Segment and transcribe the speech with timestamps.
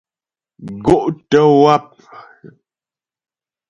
[0.83, 1.85] Gó' tə́ wáp.